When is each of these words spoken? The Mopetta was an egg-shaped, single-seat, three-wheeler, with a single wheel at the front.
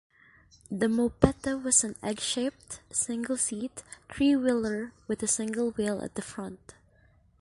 The 0.71 0.87
Mopetta 0.87 1.61
was 1.63 1.83
an 1.83 1.95
egg-shaped, 2.01 2.79
single-seat, 2.89 3.83
three-wheeler, 4.11 4.93
with 5.07 5.21
a 5.21 5.27
single 5.27 5.73
wheel 5.73 6.01
at 6.01 6.15
the 6.15 6.23
front. 6.23 6.73